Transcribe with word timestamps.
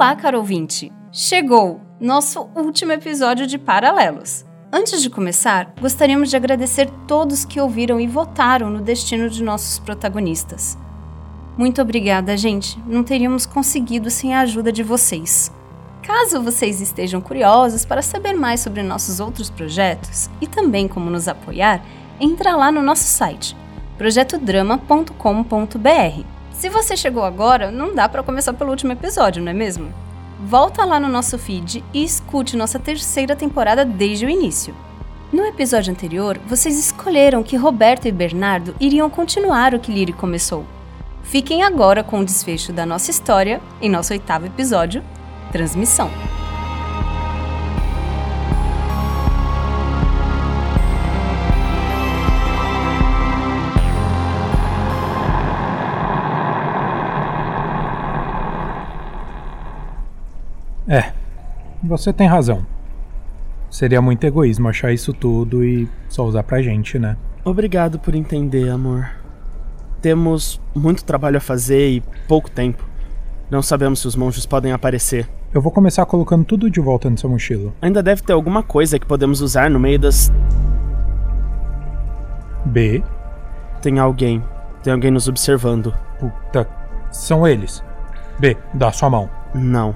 Olá, 0.00 0.16
caro 0.16 0.38
ouvinte! 0.38 0.90
Chegou 1.12 1.78
nosso 2.00 2.48
último 2.56 2.90
episódio 2.90 3.46
de 3.46 3.58
Paralelos. 3.58 4.46
Antes 4.72 5.02
de 5.02 5.10
começar, 5.10 5.74
gostaríamos 5.78 6.30
de 6.30 6.36
agradecer 6.36 6.88
todos 7.06 7.44
que 7.44 7.60
ouviram 7.60 8.00
e 8.00 8.06
votaram 8.06 8.70
no 8.70 8.80
destino 8.80 9.28
de 9.28 9.42
nossos 9.42 9.78
protagonistas. 9.78 10.78
Muito 11.54 11.82
obrigada, 11.82 12.34
gente. 12.34 12.82
Não 12.86 13.04
teríamos 13.04 13.44
conseguido 13.44 14.08
sem 14.08 14.34
a 14.34 14.40
ajuda 14.40 14.72
de 14.72 14.82
vocês. 14.82 15.52
Caso 16.02 16.42
vocês 16.42 16.80
estejam 16.80 17.20
curiosos 17.20 17.84
para 17.84 18.00
saber 18.00 18.32
mais 18.32 18.60
sobre 18.60 18.82
nossos 18.82 19.20
outros 19.20 19.50
projetos 19.50 20.30
e 20.40 20.46
também 20.46 20.88
como 20.88 21.10
nos 21.10 21.28
apoiar, 21.28 21.84
entra 22.18 22.56
lá 22.56 22.72
no 22.72 22.80
nosso 22.80 23.04
site 23.04 23.54
projetodrama.com.br. 23.98 26.39
Se 26.60 26.68
você 26.68 26.94
chegou 26.94 27.24
agora, 27.24 27.70
não 27.70 27.94
dá 27.94 28.06
para 28.06 28.22
começar 28.22 28.52
pelo 28.52 28.68
último 28.68 28.92
episódio, 28.92 29.42
não 29.42 29.50
é 29.50 29.54
mesmo? 29.54 29.90
Volta 30.44 30.84
lá 30.84 31.00
no 31.00 31.08
nosso 31.08 31.38
feed 31.38 31.82
e 31.94 32.04
escute 32.04 32.54
nossa 32.54 32.78
terceira 32.78 33.34
temporada 33.34 33.82
desde 33.82 34.26
o 34.26 34.28
início. 34.28 34.74
No 35.32 35.46
episódio 35.46 35.90
anterior, 35.90 36.38
vocês 36.46 36.78
escolheram 36.78 37.42
que 37.42 37.56
Roberto 37.56 38.06
e 38.06 38.12
Bernardo 38.12 38.76
iriam 38.78 39.08
continuar 39.08 39.72
o 39.72 39.80
que 39.80 39.90
Liri 39.90 40.12
começou. 40.12 40.66
Fiquem 41.22 41.62
agora 41.62 42.04
com 42.04 42.20
o 42.20 42.24
desfecho 42.26 42.74
da 42.74 42.84
nossa 42.84 43.10
história 43.10 43.58
em 43.80 43.88
nosso 43.88 44.12
oitavo 44.12 44.44
episódio, 44.44 45.02
Transmissão. 45.50 46.10
É, 60.90 61.12
você 61.80 62.12
tem 62.12 62.26
razão. 62.26 62.66
Seria 63.70 64.02
muito 64.02 64.24
egoísmo 64.24 64.68
achar 64.68 64.92
isso 64.92 65.12
tudo 65.12 65.64
e 65.64 65.88
só 66.08 66.24
usar 66.26 66.42
pra 66.42 66.60
gente, 66.60 66.98
né? 66.98 67.16
Obrigado 67.44 67.96
por 67.96 68.12
entender, 68.16 68.68
amor. 68.68 69.08
Temos 70.02 70.60
muito 70.74 71.04
trabalho 71.04 71.36
a 71.36 71.40
fazer 71.40 71.90
e 71.90 72.02
pouco 72.26 72.50
tempo. 72.50 72.84
Não 73.48 73.62
sabemos 73.62 74.00
se 74.00 74.08
os 74.08 74.16
monstros 74.16 74.46
podem 74.46 74.72
aparecer. 74.72 75.28
Eu 75.54 75.62
vou 75.62 75.70
começar 75.70 76.04
colocando 76.06 76.44
tudo 76.44 76.68
de 76.68 76.80
volta 76.80 77.08
nessa 77.08 77.28
mochila. 77.28 77.72
Ainda 77.80 78.02
deve 78.02 78.22
ter 78.22 78.32
alguma 78.32 78.64
coisa 78.64 78.98
que 78.98 79.06
podemos 79.06 79.40
usar 79.40 79.70
no 79.70 79.78
meio 79.78 79.98
das. 79.98 80.32
B. 82.64 83.00
Tem 83.80 84.00
alguém. 84.00 84.42
Tem 84.82 84.92
alguém 84.92 85.12
nos 85.12 85.28
observando. 85.28 85.94
Puta. 86.18 86.68
São 87.12 87.46
eles. 87.46 87.80
B, 88.40 88.56
dá 88.74 88.90
sua 88.90 89.08
mão. 89.08 89.30
Não. 89.54 89.94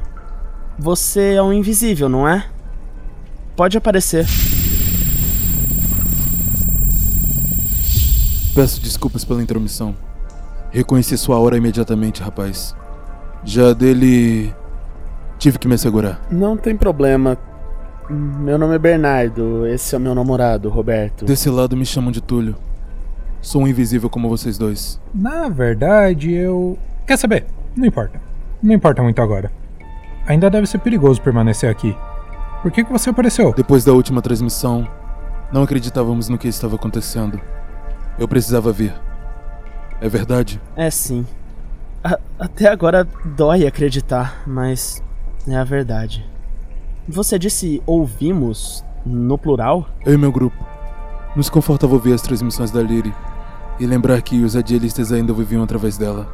Você 0.79 1.35
é 1.35 1.43
um 1.43 1.53
invisível, 1.53 2.09
não 2.09 2.27
é? 2.27 2.47
Pode 3.57 3.79
aparecer. 3.79 4.27
Peço 8.55 8.81
desculpas 8.81 9.25
pela 9.25 9.43
intromissão. 9.43 9.95
Reconheci 10.71 11.17
sua 11.17 11.37
aura 11.37 11.57
imediatamente, 11.57 12.23
rapaz. 12.23 12.75
Já 13.45 13.73
dele. 13.73 14.53
Tive 15.39 15.59
que 15.59 15.69
me 15.69 15.75
assegurar. 15.75 16.21
Não 16.31 16.57
tem 16.57 16.77
problema. 16.77 17.39
Meu 18.11 18.59
nome 18.59 18.75
é 18.75 18.79
Bernardo, 18.79 19.67
esse 19.67 19.95
é 19.95 19.99
o 19.99 20.01
meu 20.01 20.15
namorado, 20.15 20.69
Roberto. 20.69 21.25
Desse 21.25 21.49
lado 21.49 21.77
me 21.77 21.87
chamam 21.87 22.13
de 22.13 22.21
Túlio. 22.21 22.55
Sou 23.41 23.63
um 23.63 23.69
invisível 23.69 24.11
como 24.11 24.29
vocês 24.29 24.59
dois. 24.59 25.01
Na 25.15 25.49
verdade, 25.49 26.33
eu. 26.33 26.79
Quer 27.07 27.17
saber? 27.17 27.47
Não 27.77 27.87
importa. 27.87 28.21
Não 28.63 28.75
importa 28.75 29.03
muito 29.03 29.23
agora. 29.23 29.51
Ainda 30.27 30.49
deve 30.49 30.67
ser 30.67 30.79
perigoso 30.79 31.21
permanecer 31.21 31.71
aqui. 31.71 31.97
Por 32.63 32.71
que, 32.71 32.83
que 32.83 32.93
você 32.93 33.11
apareceu? 33.11 33.53
Depois 33.55 33.85
da 33.85 33.93
última 33.93 34.23
transmissão, 34.23 34.89
não 35.53 35.63
acreditávamos 35.63 36.29
no 36.29 36.39
que 36.39 36.49
estava 36.49 36.77
acontecendo. 36.77 37.39
Eu 38.19 38.27
precisava 38.27 38.73
ver. 38.73 38.95
É 40.01 40.09
verdade? 40.09 40.61
É 40.75 40.91
sim. 40.91 41.27
A 42.03 42.19
até 42.39 42.69
agora 42.69 43.07
dói 43.25 43.67
acreditar, 43.67 44.43
mas 44.47 45.03
é 45.47 45.57
a 45.57 45.65
verdade. 45.65 46.25
Você 47.09 47.39
disse 47.39 47.83
ouvimos 47.87 48.85
no 49.05 49.37
plural? 49.37 49.87
Eu 50.05 50.15
e 50.15 50.19
meu 50.19 50.33
grupo. 50.33 50.57
Nos 51.37 51.51
confortava 51.51 51.93
ouvir 51.95 52.15
as 52.15 52.23
transmissões 52.23 52.71
da 52.71 52.83
Liri 52.83 53.15
e 53.79 53.87
lembrar 53.87 54.21
que 54.23 54.43
os 54.43 54.57
adielistas 54.57 55.13
ainda 55.13 55.33
viviam 55.33 55.63
através 55.63 55.99
dela. 55.99 56.27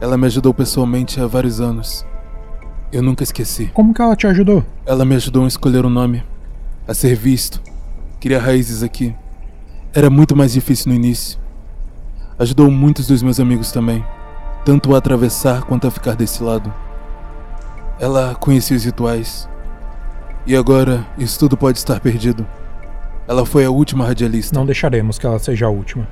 Ela 0.00 0.16
me 0.16 0.26
ajudou 0.26 0.52
pessoalmente 0.52 1.20
há 1.20 1.26
vários 1.26 1.60
anos. 1.60 2.04
Eu 2.92 3.02
nunca 3.02 3.22
esqueci. 3.22 3.66
Como 3.74 3.92
que 3.92 4.00
ela 4.00 4.14
te 4.14 4.26
ajudou? 4.26 4.64
Ela 4.86 5.04
me 5.04 5.14
ajudou 5.14 5.44
a 5.44 5.48
escolher 5.48 5.84
o 5.84 5.88
um 5.88 5.90
nome, 5.90 6.22
a 6.86 6.94
ser 6.94 7.16
visto, 7.16 7.60
criar 8.20 8.40
raízes 8.40 8.82
aqui. 8.82 9.14
Era 9.92 10.10
muito 10.10 10.36
mais 10.36 10.52
difícil 10.52 10.90
no 10.90 10.94
início. 10.94 11.38
Ajudou 12.38 12.70
muitos 12.70 13.06
dos 13.06 13.22
meus 13.22 13.38
amigos 13.38 13.70
também, 13.70 14.04
tanto 14.64 14.94
a 14.94 14.98
atravessar 14.98 15.62
quanto 15.62 15.86
a 15.86 15.90
ficar 15.90 16.14
desse 16.14 16.42
lado. 16.42 16.72
Ela 17.98 18.34
conhecia 18.34 18.76
os 18.76 18.84
rituais. 18.84 19.48
E 20.46 20.56
agora, 20.56 21.06
isso 21.16 21.38
tudo 21.38 21.56
pode 21.56 21.78
estar 21.78 22.00
perdido. 22.00 22.46
Ela 23.26 23.46
foi 23.46 23.64
a 23.64 23.70
última 23.70 24.04
radialista. 24.06 24.58
Não 24.58 24.66
deixaremos 24.66 25.18
que 25.18 25.26
ela 25.26 25.38
seja 25.38 25.66
a 25.66 25.70
última. 25.70 26.06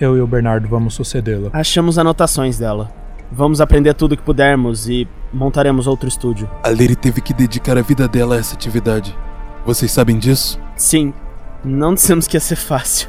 Eu 0.00 0.16
e 0.16 0.20
o 0.20 0.26
Bernardo 0.26 0.66
vamos 0.66 0.94
sucedê-la. 0.94 1.50
Achamos 1.52 1.98
anotações 1.98 2.58
dela. 2.58 2.90
Vamos 3.34 3.62
aprender 3.62 3.94
tudo 3.94 4.14
que 4.14 4.22
pudermos 4.22 4.90
e 4.90 5.08
montaremos 5.32 5.86
outro 5.86 6.06
estúdio. 6.06 6.50
A 6.62 6.68
Liri 6.68 6.94
teve 6.94 7.22
que 7.22 7.32
dedicar 7.32 7.78
a 7.78 7.80
vida 7.80 8.06
dela 8.06 8.34
a 8.34 8.38
essa 8.38 8.54
atividade. 8.54 9.16
Vocês 9.64 9.90
sabem 9.90 10.18
disso? 10.18 10.60
Sim. 10.76 11.14
Não 11.64 11.94
dissemos 11.94 12.26
que 12.26 12.36
ia 12.36 12.40
ser 12.40 12.56
fácil. 12.56 13.08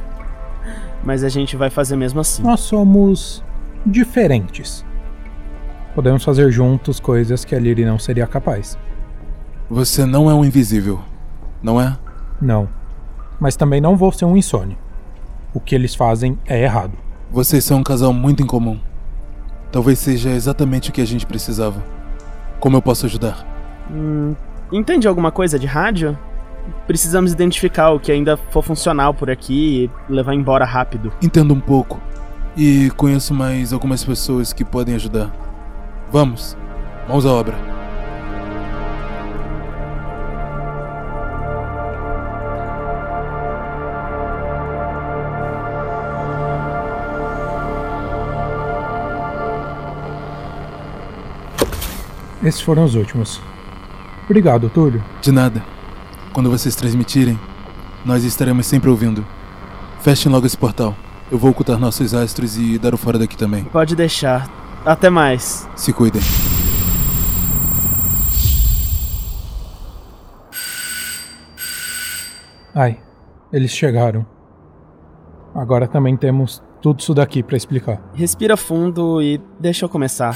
Mas 1.04 1.26
a 1.26 1.30
gente 1.30 1.58
vai 1.58 1.70
fazer 1.70 1.98
mesmo 1.98 2.22
assim. 2.22 2.42
Nós 2.42 2.62
somos 2.62 3.44
diferentes. 3.86 4.86
Podemos 5.94 6.24
fazer 6.24 6.50
juntos 6.52 7.02
coisas 7.02 7.44
que 7.44 7.54
a 7.54 7.60
Liri 7.60 7.84
não 7.84 8.00
seria 8.00 8.26
capaz. 8.26 8.78
Você 9.70 10.06
não 10.06 10.32
é 10.32 10.34
um 10.34 10.46
invisível, 10.46 11.02
não 11.62 11.82
é? 11.82 11.98
Não. 12.42 12.70
Mas 13.42 13.58
também 13.58 13.82
não 13.82 13.98
vou 13.98 14.12
ser 14.14 14.24
um 14.24 14.38
insônia. 14.38 14.78
O 15.54 15.60
que 15.60 15.76
eles 15.76 15.94
fazem 15.94 16.40
é 16.46 16.64
errado. 16.64 16.94
Vocês 17.30 17.66
são 17.66 17.80
um 17.80 17.84
casal 17.84 18.14
muito 18.14 18.42
incomum. 18.42 18.80
Talvez 19.74 19.98
seja 19.98 20.30
exatamente 20.30 20.92
o 20.92 20.94
que 20.94 21.02
a 21.02 21.06
gente 21.06 21.26
precisava. 21.26 21.84
Como 22.60 22.78
eu 22.78 22.82
posso 22.82 23.08
ajudar? 23.08 23.44
Hum, 23.92 24.36
entende 24.72 25.08
alguma 25.08 25.32
coisa 25.32 25.58
de 25.58 25.66
rádio? 25.66 26.16
Precisamos 26.86 27.34
identificar 27.34 27.90
o 27.90 28.00
que 28.00 28.12
ainda 28.12 28.38
for 28.38 28.64
funcional 28.64 29.16
por 29.16 29.32
aqui 29.32 29.90
e 30.08 30.14
levar 30.14 30.36
embora 30.36 30.64
rápido. 30.64 31.12
Entendo 31.24 31.56
um 31.56 31.60
pouco. 31.60 32.00
E 32.56 32.92
conheço 32.92 33.34
mais 33.34 33.74
algumas 33.74 34.06
pessoas 34.06 34.54
que 34.54 34.64
podem 34.64 34.94
ajudar. 34.94 35.34
Vamos, 36.12 36.56
mãos 37.10 37.26
à 37.26 37.32
obra. 37.32 37.83
Esses 52.44 52.62
foram 52.62 52.84
os 52.84 52.96
últimos. 52.96 53.42
Obrigado, 54.26 54.70
Túlio. 54.70 55.04
De 55.22 55.32
nada. 55.32 55.64
Quando 56.34 56.50
vocês 56.50 56.76
transmitirem, 56.76 57.40
nós 58.06 58.24
estaremos 58.24 58.66
sempre 58.66 58.90
ouvindo. 58.90 59.26
Fechem 60.02 60.32
logo 60.32 60.46
esse 60.46 60.58
portal. 60.58 60.96
Eu 61.32 61.38
vou 61.38 61.52
ocultar 61.52 61.80
nossos 61.80 62.14
astros 62.14 62.58
e 62.58 62.78
dar 62.78 62.94
o 62.94 62.98
fora 62.98 63.18
daqui 63.18 63.38
também. 63.38 63.64
Pode 63.66 63.96
deixar. 63.96 64.50
Até 64.86 65.10
mais. 65.10 65.70
Se 65.76 65.94
cuidem. 65.94 66.22
Ai, 72.76 73.00
eles 73.52 73.72
chegaram. 73.72 74.26
Agora 75.56 75.88
também 75.88 76.18
temos 76.18 76.62
tudo 76.82 77.00
isso 77.00 77.14
daqui 77.14 77.42
para 77.42 77.56
explicar. 77.56 78.02
Respira 78.14 78.58
fundo 78.58 79.22
e 79.22 79.40
deixa 79.60 79.86
eu 79.86 79.90
começar. 79.90 80.36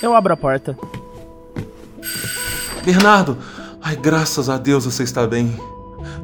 Eu 0.00 0.14
abro 0.14 0.34
a 0.34 0.36
porta. 0.36 0.76
Bernardo, 2.84 3.38
ai, 3.80 3.96
graças 3.96 4.48
a 4.48 4.58
Deus 4.58 4.84
você 4.84 5.04
está 5.04 5.26
bem. 5.26 5.54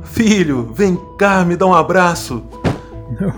Filho, 0.02 0.72
vem 0.74 0.98
cá, 1.16 1.44
me 1.44 1.56
dá 1.56 1.66
um 1.66 1.74
abraço. 1.74 2.42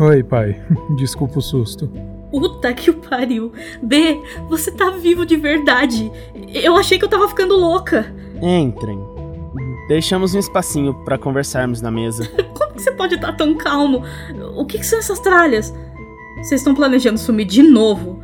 Oi, 0.00 0.22
pai. 0.22 0.60
Desculpa 0.96 1.38
o 1.38 1.42
susto. 1.42 1.90
Puta 2.30 2.72
que 2.72 2.90
o 2.90 2.94
pariu. 2.94 3.52
B, 3.82 4.18
você 4.48 4.70
tá 4.70 4.90
vivo 4.90 5.26
de 5.26 5.36
verdade. 5.36 6.10
Eu 6.54 6.76
achei 6.76 6.98
que 6.98 7.04
eu 7.04 7.08
tava 7.08 7.28
ficando 7.28 7.56
louca. 7.56 8.14
Entrem. 8.40 8.98
Deixamos 9.88 10.34
um 10.34 10.38
espacinho 10.38 10.94
para 11.04 11.18
conversarmos 11.18 11.82
na 11.82 11.90
mesa. 11.90 12.26
Como 12.56 12.72
que 12.72 12.82
você 12.82 12.92
pode 12.92 13.16
estar 13.16 13.32
tão 13.32 13.54
calmo? 13.56 14.02
O 14.56 14.64
que, 14.64 14.78
que 14.78 14.86
são 14.86 14.98
essas 14.98 15.18
tralhas? 15.20 15.74
Vocês 16.36 16.60
estão 16.60 16.74
planejando 16.74 17.18
sumir 17.18 17.46
de 17.46 17.62
novo? 17.62 18.22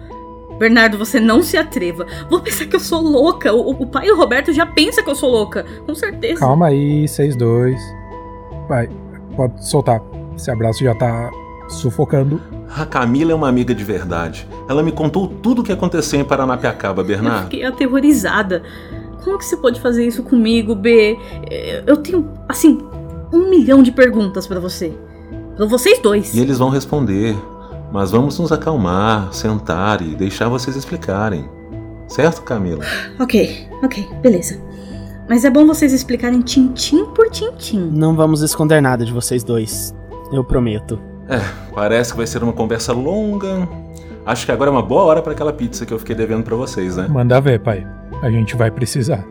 Bernardo, 0.58 0.96
você 0.98 1.20
não 1.20 1.42
se 1.42 1.56
atreva. 1.56 2.06
Vou 2.30 2.40
pensar 2.40 2.66
que 2.66 2.76
eu 2.76 2.80
sou 2.80 3.00
louca. 3.02 3.52
O, 3.52 3.70
o 3.82 3.86
pai 3.86 4.06
do 4.06 4.16
Roberto 4.16 4.52
já 4.52 4.64
pensa 4.66 5.02
que 5.02 5.10
eu 5.10 5.14
sou 5.14 5.30
louca. 5.30 5.64
Com 5.86 5.94
certeza. 5.94 6.40
Calma 6.40 6.68
aí, 6.68 7.06
vocês 7.06 7.36
dois. 7.36 7.78
Vai, 8.68 8.88
pode 9.36 9.66
soltar. 9.68 10.00
Esse 10.36 10.50
abraço 10.50 10.82
já 10.84 10.94
tá 10.94 11.30
sufocando. 11.68 12.40
A 12.76 12.84
Camila 12.84 13.32
é 13.32 13.34
uma 13.34 13.48
amiga 13.48 13.74
de 13.74 13.84
verdade. 13.84 14.46
Ela 14.68 14.82
me 14.82 14.92
contou 14.92 15.26
tudo 15.28 15.60
o 15.62 15.64
que 15.64 15.72
aconteceu 15.72 16.20
em 16.20 16.24
Paranapiacaba, 16.24 17.02
Eu 17.02 17.06
Bernardo. 17.06 17.44
fiquei 17.44 17.64
aterrorizada. 17.64 18.62
Como 19.24 19.38
que 19.38 19.44
você 19.44 19.56
pode 19.56 19.80
fazer 19.80 20.06
isso 20.06 20.22
comigo, 20.22 20.74
B? 20.74 21.18
Eu 21.86 21.96
tenho, 21.96 22.28
assim, 22.48 22.78
um 23.32 23.48
milhão 23.50 23.82
de 23.82 23.90
perguntas 23.92 24.46
pra 24.46 24.60
você. 24.60 24.92
Pra 25.56 25.66
vocês 25.66 25.98
dois. 26.00 26.34
E 26.34 26.40
eles 26.40 26.58
vão 26.58 26.68
responder. 26.68 27.34
Mas 27.96 28.10
vamos 28.10 28.38
nos 28.38 28.52
acalmar, 28.52 29.32
sentar 29.32 30.02
e 30.02 30.14
deixar 30.14 30.50
vocês 30.50 30.76
explicarem. 30.76 31.48
Certo, 32.06 32.42
Camila? 32.42 32.84
Ok, 33.18 33.66
ok, 33.82 34.06
beleza. 34.20 34.60
Mas 35.26 35.46
é 35.46 35.50
bom 35.50 35.66
vocês 35.66 35.94
explicarem 35.94 36.42
tintim 36.42 37.06
por 37.06 37.30
tintim. 37.30 37.90
Não 37.90 38.14
vamos 38.14 38.42
esconder 38.42 38.82
nada 38.82 39.02
de 39.02 39.14
vocês 39.14 39.42
dois. 39.42 39.94
Eu 40.30 40.44
prometo. 40.44 41.00
É, 41.26 41.40
parece 41.74 42.10
que 42.10 42.18
vai 42.18 42.26
ser 42.26 42.42
uma 42.42 42.52
conversa 42.52 42.92
longa. 42.92 43.66
Acho 44.26 44.44
que 44.44 44.52
agora 44.52 44.68
é 44.68 44.72
uma 44.72 44.82
boa 44.82 45.04
hora 45.04 45.22
para 45.22 45.32
aquela 45.32 45.54
pizza 45.54 45.86
que 45.86 45.94
eu 45.94 45.98
fiquei 45.98 46.14
devendo 46.14 46.44
para 46.44 46.54
vocês, 46.54 46.98
né? 46.98 47.08
Manda 47.08 47.40
ver, 47.40 47.60
pai. 47.60 47.86
A 48.20 48.30
gente 48.30 48.54
vai 48.56 48.70
precisar. 48.70 49.24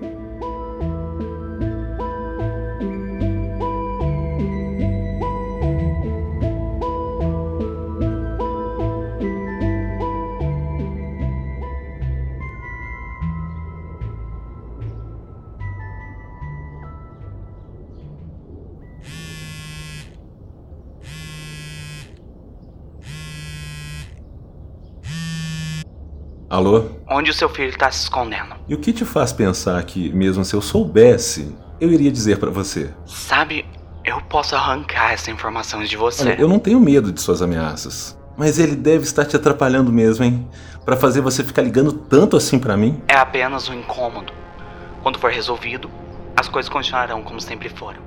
Alô? 26.56 26.86
Onde 27.10 27.32
o 27.32 27.34
seu 27.34 27.50
filho 27.50 27.78
tá 27.78 27.92
se 27.92 28.04
escondendo? 28.04 28.56
E 28.66 28.74
o 28.74 28.78
que 28.78 28.94
te 28.94 29.04
faz 29.04 29.34
pensar 29.34 29.84
que, 29.84 30.10
mesmo 30.14 30.46
se 30.46 30.56
eu 30.56 30.62
soubesse, 30.62 31.54
eu 31.82 31.92
iria 31.92 32.10
dizer 32.10 32.40
para 32.40 32.50
você? 32.50 32.94
Sabe, 33.06 33.66
eu 34.06 34.22
posso 34.22 34.56
arrancar 34.56 35.12
essa 35.12 35.30
informação 35.30 35.84
de 35.84 35.98
você. 35.98 36.22
Olha, 36.24 36.40
eu 36.40 36.48
não 36.48 36.58
tenho 36.58 36.80
medo 36.80 37.12
de 37.12 37.20
suas 37.20 37.42
ameaças. 37.42 38.18
Mas 38.38 38.58
ele 38.58 38.74
deve 38.74 39.04
estar 39.04 39.26
te 39.26 39.36
atrapalhando 39.36 39.92
mesmo, 39.92 40.24
hein? 40.24 40.48
Pra 40.86 40.96
fazer 40.96 41.20
você 41.20 41.44
ficar 41.44 41.62
ligando 41.62 41.92
tanto 41.92 42.38
assim 42.38 42.58
pra 42.58 42.78
mim? 42.78 43.04
É 43.10 43.18
apenas 43.18 43.68
um 43.68 43.74
incômodo. 43.74 44.32
Quando 45.04 45.20
for 45.20 45.32
resolvido, 45.32 45.92
as 46.38 46.48
coisas 46.48 46.70
continuarão 46.70 47.22
como 47.22 47.42
sempre 47.42 47.68
foram. 47.68 48.00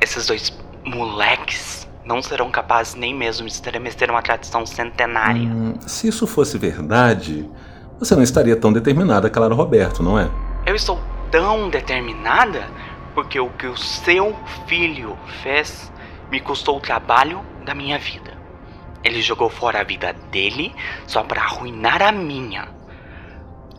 Esses 0.00 0.26
dois 0.28 0.56
moleques 0.84 1.88
não 2.04 2.22
serão 2.22 2.50
capazes 2.50 2.94
nem 2.94 3.14
mesmo 3.14 3.46
de 3.46 3.52
estremecer 3.52 4.10
uma 4.10 4.22
tradição 4.22 4.66
centenária. 4.66 5.48
Hum, 5.48 5.74
se 5.86 6.08
isso 6.08 6.26
fosse 6.26 6.58
verdade, 6.58 7.48
você 7.98 8.14
não 8.14 8.22
estaria 8.22 8.56
tão 8.56 8.72
determinada, 8.72 9.30
claro, 9.30 9.54
Roberto, 9.54 10.02
não 10.02 10.18
é? 10.18 10.30
Eu 10.66 10.74
estou 10.74 11.00
tão 11.30 11.68
determinada 11.68 12.68
porque 13.14 13.38
o 13.38 13.48
que 13.50 13.66
o 13.66 13.76
seu 13.76 14.36
filho 14.66 15.16
fez 15.42 15.90
me 16.30 16.40
custou 16.40 16.76
o 16.76 16.80
trabalho 16.80 17.40
da 17.64 17.74
minha 17.74 17.98
vida. 17.98 18.34
Ele 19.02 19.20
jogou 19.20 19.48
fora 19.48 19.80
a 19.80 19.84
vida 19.84 20.14
dele 20.30 20.74
só 21.06 21.22
para 21.22 21.42
arruinar 21.42 22.02
a 22.02 22.10
minha. 22.10 22.68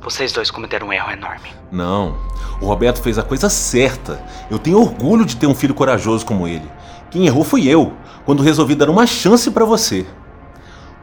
Vocês 0.02 0.32
dois 0.32 0.52
cometeram 0.52 0.88
um 0.88 0.94
erro 0.94 1.12
enorme. 1.12 1.50
Não, 1.72 2.16
o 2.62 2.68
Roberto 2.68 3.02
fez 3.02 3.18
a 3.18 3.24
coisa 3.24 3.50
certa. 3.50 4.24
Eu 4.50 4.60
tenho 4.60 4.80
orgulho 4.80 5.26
de 5.26 5.36
ter 5.36 5.48
um 5.48 5.56
filho 5.56 5.74
corajoso 5.74 6.26
como 6.26 6.48
ele. 6.48 6.70
Quem 7.16 7.28
errou 7.28 7.46
fui 7.46 7.66
eu, 7.66 7.94
quando 8.26 8.44
resolvi 8.44 8.76
dar 8.76 8.90
uma 8.90 9.08
chance 9.08 9.50
pra 9.50 9.64
você. 9.64 10.06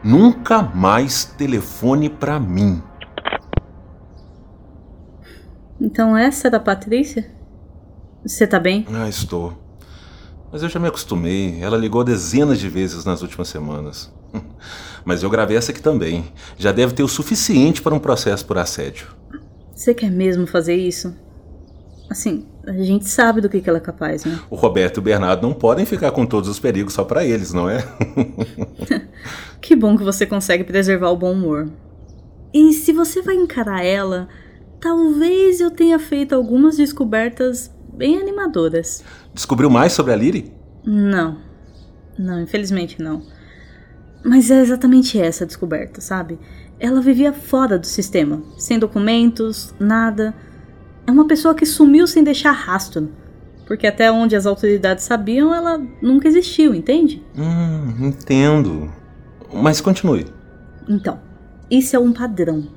Nunca 0.03 0.61
mais 0.61 1.25
telefone 1.25 2.07
pra 2.07 2.39
mim. 2.39 2.83
Então 5.81 6.15
essa 6.15 6.49
é 6.49 6.51
da 6.51 6.59
Patrícia? 6.59 7.31
Você 8.23 8.45
tá 8.45 8.59
bem? 8.59 8.85
Ah, 8.93 9.09
estou. 9.09 9.57
Mas 10.51 10.61
eu 10.61 10.69
já 10.69 10.79
me 10.79 10.87
acostumei. 10.87 11.59
Ela 11.59 11.77
ligou 11.77 12.03
dezenas 12.03 12.59
de 12.59 12.69
vezes 12.69 13.03
nas 13.03 13.23
últimas 13.23 13.47
semanas. 13.47 14.13
Mas 15.03 15.23
eu 15.23 15.31
gravei 15.31 15.57
essa 15.57 15.71
aqui 15.71 15.81
também. 15.81 16.31
Já 16.59 16.71
deve 16.71 16.93
ter 16.93 17.01
o 17.01 17.07
suficiente 17.07 17.81
para 17.81 17.95
um 17.95 17.99
processo 17.99 18.45
por 18.45 18.59
assédio. 18.59 19.07
Você 19.73 19.95
quer 19.95 20.11
mesmo 20.11 20.45
fazer 20.45 20.75
isso? 20.75 21.15
Assim, 22.13 22.45
a 22.67 22.73
gente 22.73 23.09
sabe 23.09 23.41
do 23.41 23.49
que, 23.49 23.59
que 23.59 23.67
ela 23.67 23.79
é 23.79 23.81
capaz, 23.81 24.23
né? 24.23 24.39
O 24.47 24.55
Roberto 24.55 24.97
e 24.97 24.99
o 24.99 25.01
Bernardo 25.01 25.41
não 25.41 25.51
podem 25.51 25.83
ficar 25.83 26.11
com 26.11 26.27
todos 26.27 26.47
os 26.47 26.59
perigos 26.59 26.93
só 26.93 27.03
para 27.03 27.25
eles, 27.25 27.51
não 27.51 27.67
é? 27.67 27.83
Que 29.59 29.75
bom 29.75 29.97
que 29.97 30.03
você 30.03 30.25
consegue 30.27 30.63
preservar 30.63 31.09
o 31.09 31.17
bom 31.17 31.31
humor. 31.31 31.71
E 32.53 32.71
se 32.73 32.93
você 32.93 33.21
vai 33.21 33.33
encarar 33.33 33.83
ela, 33.83 34.27
talvez 34.79 35.59
eu 35.59 35.71
tenha 35.71 35.97
feito 35.97 36.35
algumas 36.35 36.77
descobertas 36.77 37.73
bem 37.91 38.19
animadoras. 38.19 39.03
Descobriu 39.33 39.71
mais 39.71 39.93
sobre 39.93 40.13
a 40.13 40.15
Liri? 40.15 40.53
Não. 40.85 41.39
Não, 42.19 42.41
infelizmente 42.41 43.01
não. 43.01 43.23
Mas 44.23 44.51
é 44.51 44.61
exatamente 44.61 45.19
essa 45.19 45.45
a 45.45 45.47
descoberta, 45.47 45.99
sabe? 45.99 46.37
Ela 46.79 47.01
vivia 47.01 47.33
fora 47.33 47.79
do 47.79 47.87
sistema, 47.87 48.43
sem 48.57 48.77
documentos, 48.77 49.73
nada. 49.79 50.35
É 51.05 51.11
uma 51.11 51.27
pessoa 51.27 51.53
que 51.53 51.65
sumiu 51.65 52.07
sem 52.07 52.23
deixar 52.23 52.51
rastro. 52.51 53.09
Porque 53.65 53.87
até 53.87 54.11
onde 54.11 54.35
as 54.35 54.45
autoridades 54.45 55.05
sabiam, 55.05 55.53
ela 55.53 55.81
nunca 56.01 56.27
existiu, 56.27 56.73
entende? 56.73 57.23
Hum, 57.37 58.07
entendo. 58.07 58.91
Mas 59.53 59.79
continue. 59.79 60.25
Então, 60.87 61.19
isso 61.71 61.95
é 61.95 61.99
um 61.99 62.11
padrão. 62.11 62.67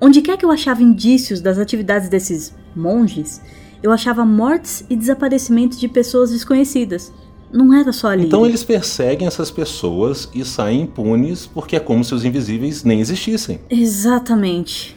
Onde 0.00 0.20
quer 0.20 0.36
que 0.36 0.44
eu 0.44 0.50
achava 0.50 0.82
indícios 0.82 1.40
das 1.40 1.58
atividades 1.58 2.08
desses 2.08 2.54
monges, 2.74 3.40
eu 3.82 3.90
achava 3.90 4.24
mortes 4.24 4.84
e 4.90 4.96
desaparecimentos 4.96 5.78
de 5.78 5.88
pessoas 5.88 6.30
desconhecidas. 6.30 7.12
Não 7.52 7.72
era 7.72 7.92
só 7.92 8.08
ali. 8.08 8.26
Então 8.26 8.44
eles 8.44 8.64
perseguem 8.64 9.26
essas 9.26 9.50
pessoas 9.50 10.28
e 10.34 10.44
saem 10.44 10.82
impunes 10.82 11.46
porque 11.46 11.76
é 11.76 11.80
como 11.80 12.04
se 12.04 12.14
os 12.14 12.24
invisíveis 12.24 12.84
nem 12.84 13.00
existissem. 13.00 13.60
Exatamente. 13.70 14.95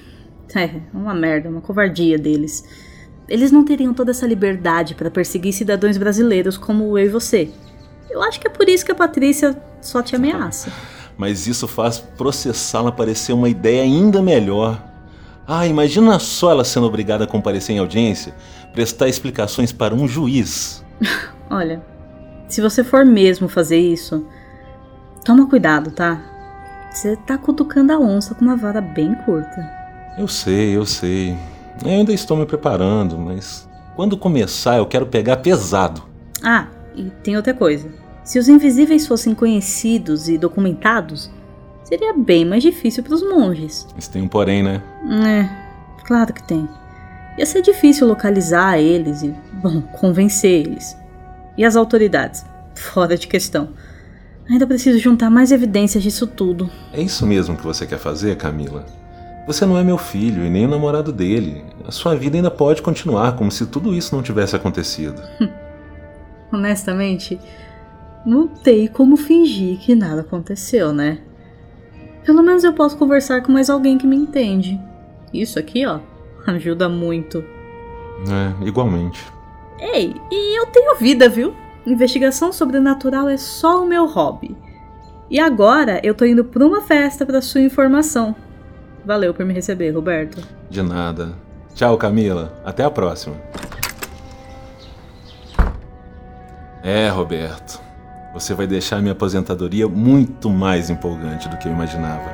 É, 0.56 0.70
uma 0.94 1.14
merda, 1.14 1.50
uma 1.50 1.62
covardia 1.62 2.18
deles. 2.18 2.64
Eles 3.28 3.52
não 3.52 3.64
teriam 3.64 3.94
toda 3.94 4.12
essa 4.12 4.26
liberdade 4.26 4.96
para 4.96 5.12
perseguir 5.12 5.54
cidadãos 5.54 5.98
brasileiros 5.98 6.58
como 6.58 6.98
eu 6.98 7.06
e 7.06 7.10
você. 7.10 7.52
Eu 8.10 8.24
acho 8.24 8.40
que 8.40 8.48
é 8.48 8.50
por 8.50 8.68
isso 8.68 8.84
que 8.84 8.92
a 8.92 8.96
Patrícia 8.96 9.56
só 9.82 10.02
te 10.02 10.16
ameaça. 10.16 10.72
Mas 11.16 11.46
isso 11.46 11.68
faz 11.68 12.00
processá-la 12.00 12.92
parecer 12.92 13.34
uma 13.34 13.50
ideia 13.50 13.84
ainda 13.84 14.22
melhor. 14.22 14.84
Ah, 15.48 15.68
imagina 15.68 16.18
só 16.18 16.52
ela 16.52 16.64
sendo 16.64 16.88
obrigada 16.88 17.24
a 17.24 17.28
comparecer 17.28 17.76
em 17.76 17.80
audiência, 17.80 18.34
prestar 18.74 19.08
explicações 19.08 19.72
para 19.72 19.94
um 19.94 20.08
juiz. 20.08 20.84
Olha, 21.50 21.84
se 22.48 22.62
você 22.62 22.84
for 22.84 23.06
mesmo 23.06 23.48
fazer 23.48 23.80
isso, 23.80 24.26
toma 25.24 25.48
cuidado, 25.48 25.92
tá? 25.92 26.22
Você 26.92 27.16
tá 27.16 27.38
cutucando 27.38 27.94
a 27.94 28.00
onça 28.00 28.34
com 28.34 28.46
uma 28.46 28.56
vara 28.56 28.82
bem 28.82 29.14
curta. 29.14 29.79
Eu 30.20 30.28
sei, 30.28 30.76
eu 30.76 30.86
sei. 30.86 31.34
Eu 31.82 31.90
ainda 31.90 32.12
estou 32.12 32.36
me 32.36 32.46
preparando, 32.46 33.18
mas 33.18 33.66
quando 33.96 34.18
começar 34.18 34.76
eu 34.76 34.86
quero 34.86 35.06
pegar 35.06 35.38
pesado. 35.38 36.04
Ah, 36.44 36.68
e 36.94 37.04
tem 37.24 37.38
outra 37.38 37.54
coisa. 37.54 37.88
Se 38.22 38.38
os 38.38 38.50
invisíveis 38.50 39.08
fossem 39.08 39.34
conhecidos 39.34 40.28
e 40.28 40.38
documentados, 40.38 41.32
seria 41.86 42.14
bem 42.14 42.44
mais 42.44 42.62
difícil 42.62 43.02
para 43.02 43.16
os 43.16 43.24
monges. 43.24 43.88
Isso 43.98 44.12
tem 44.12 44.22
um 44.22 44.28
porém, 44.28 44.62
né? 44.62 44.84
É, 45.26 46.04
claro 46.04 46.34
que 46.34 46.44
tem. 46.44 46.68
Ia 47.38 47.46
ser 47.46 47.62
difícil 47.62 48.06
localizar 48.06 48.78
eles 48.78 49.24
e, 49.24 49.34
bom, 49.54 49.82
convencer 49.82 50.68
eles. 50.68 50.98
E 51.58 51.64
as 51.64 51.78
autoridades? 51.78 52.46
Fora 52.76 53.16
de 53.18 53.26
questão. 53.26 53.70
Ainda 54.50 54.68
preciso 54.68 55.00
juntar 55.00 55.30
mais 55.30 55.54
evidências 55.54 56.04
disso 56.04 56.28
tudo. 56.28 56.70
É 56.92 57.02
isso 57.02 57.26
mesmo 57.26 57.56
que 57.56 57.64
você 57.64 57.88
quer 57.88 58.00
fazer, 58.00 58.36
Camila? 58.36 58.99
Você 59.50 59.66
não 59.66 59.80
é 59.80 59.84
meu 59.84 59.98
filho 59.98 60.46
e 60.46 60.50
nem 60.50 60.68
o 60.68 60.70
namorado 60.70 61.12
dele. 61.12 61.64
A 61.84 61.92
sua 61.92 62.16
vida 62.16 62.38
ainda 62.38 62.52
pode 62.52 62.84
continuar 62.84 63.36
como 63.36 63.50
se 63.50 63.66
tudo 63.66 63.96
isso 63.96 64.16
não 64.16 64.22
tivesse 64.22 64.56
acontecido. 64.56 65.20
Honestamente, 66.54 67.40
não 68.24 68.48
tem 68.48 68.86
como 68.86 69.18
fingir 69.18 69.80
que 69.80 69.96
nada 69.96 70.22
aconteceu, 70.22 70.94
né? 70.94 71.18
Pelo 72.24 72.44
menos 72.44 72.64
eu 72.64 72.74
posso 72.74 72.96
conversar 72.96 73.42
com 73.42 73.52
mais 73.52 73.72
alguém 73.72 73.98
que 73.98 74.06
me 74.06 74.16
entende. 74.16 74.80
Isso 75.34 75.58
aqui, 75.58 75.84
ó, 75.84 76.00
ajuda 76.46 76.88
muito. 76.88 77.44
É, 78.30 78.68
igualmente. 78.68 79.20
Ei, 79.80 80.14
e 80.32 80.60
eu 80.60 80.68
tenho 80.68 80.96
vida, 80.96 81.28
viu? 81.28 81.56
Investigação 81.88 82.54
sobrenatural 82.54 83.28
é 83.28 83.38
só 83.38 83.84
o 83.84 83.88
meu 83.88 84.06
hobby. 84.06 84.56
E 85.28 85.40
agora 85.40 86.00
eu 86.04 86.14
tô 86.14 86.24
indo 86.24 86.46
pra 86.46 86.64
uma 86.64 86.82
festa 86.82 87.26
pra 87.26 87.42
sua 87.42 87.62
informação. 87.62 88.36
Valeu 89.06 89.34
por 89.34 89.46
me 89.46 89.54
receber, 89.54 89.92
Roberto. 89.92 90.42
De 90.70 90.82
nada. 90.82 91.34
Tchau, 91.74 91.98
Camila. 91.98 92.62
Até 92.64 92.84
a 92.84 92.92
próxima. 92.92 93.36
É, 96.84 97.10
Roberto. 97.10 97.82
Você 98.34 98.54
vai 98.54 98.68
deixar 98.68 99.02
minha 99.02 99.14
aposentadoria 99.14 99.88
muito 99.88 100.50
mais 100.50 100.90
empolgante 100.90 101.50
do 101.50 101.58
que 101.58 101.68
eu 101.68 101.72
imaginava. 101.72 102.30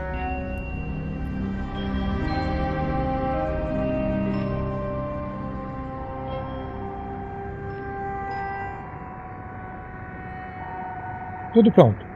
Tudo 11.53 11.71
pronto. 11.71 12.14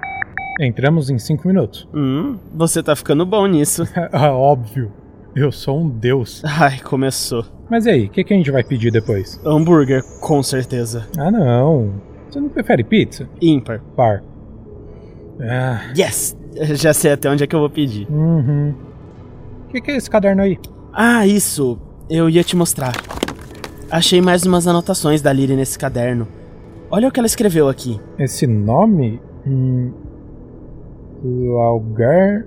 Entramos 0.60 1.10
em 1.10 1.18
cinco 1.18 1.48
minutos. 1.48 1.88
Hum, 1.94 2.38
você 2.54 2.84
tá 2.84 2.94
ficando 2.94 3.25
bom 3.25 3.48
nisso. 3.48 3.84
ah, 4.12 4.32
óbvio. 4.34 4.92
Eu 5.34 5.54
sou 5.54 5.80
um 5.80 5.89
deus. 5.89 6.42
Ai, 6.44 6.80
começou. 6.80 7.46
Mas 7.70 7.86
e 7.86 7.89
aí, 7.92 8.06
o 8.08 8.10
que, 8.10 8.25
que 8.25 8.34
a 8.34 8.38
gente 8.38 8.51
vai 8.51 8.62
pedir 8.62 8.92
depois? 8.92 9.39
Hambúrguer, 9.46 10.04
com 10.20 10.44
certeza. 10.44 11.08
Ah, 11.18 11.32
não. 11.32 11.94
Você 12.30 12.42
não 12.42 12.50
prefere 12.50 12.84
pizza? 12.84 13.30
Ímpar. 13.42 13.82
Par. 13.96 14.22
Ah. 15.39 15.94
Yes! 15.98 16.36
Já 16.74 16.94
sei 16.94 17.13
até 17.13 17.30
onde 17.30 17.44
é 17.44 17.48
que 17.48 17.56
eu 17.56 17.60
vou 17.60 17.70
pedir. 17.70 18.06
Uhum. 18.10 18.74
O 19.66 19.72
que, 19.72 19.80
que 19.80 19.92
é 19.92 19.96
esse 19.96 20.10
caderno 20.10 20.42
aí? 20.42 20.60
Ah, 20.92 21.25
isso. 21.25 21.80
Eu 22.10 22.30
ia 22.30 22.44
te 22.44 22.58
mostrar. 22.58 22.92
Achei 23.89 24.20
mais 24.20 24.44
umas 24.44 24.68
anotações 24.68 25.22
da 25.22 25.32
Lily 25.32 25.56
nesse 25.56 25.80
caderno. 25.80 26.28
Olha 26.92 27.08
o 27.08 27.12
que 27.12 27.20
ela 27.20 27.28
escreveu 27.28 27.70
aqui. 27.70 27.98
Esse 28.18 28.46
nome? 28.46 29.22
Hum. 29.48 29.94
Laugar. 31.23 32.45